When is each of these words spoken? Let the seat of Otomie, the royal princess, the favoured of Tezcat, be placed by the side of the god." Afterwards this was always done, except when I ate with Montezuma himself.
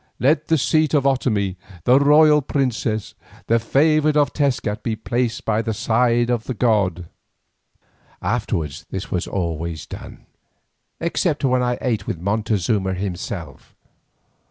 Let 0.17 0.47
the 0.47 0.57
seat 0.57 0.95
of 0.95 1.03
Otomie, 1.03 1.57
the 1.83 1.99
royal 1.99 2.41
princess, 2.41 3.13
the 3.45 3.59
favoured 3.59 4.17
of 4.17 4.33
Tezcat, 4.33 4.81
be 4.81 4.95
placed 4.95 5.45
by 5.45 5.61
the 5.61 5.75
side 5.75 6.31
of 6.31 6.45
the 6.45 6.55
god." 6.55 7.07
Afterwards 8.19 8.87
this 8.89 9.11
was 9.11 9.27
always 9.27 9.85
done, 9.85 10.25
except 10.99 11.45
when 11.45 11.61
I 11.61 11.77
ate 11.81 12.07
with 12.07 12.19
Montezuma 12.19 12.95
himself. 12.95 13.75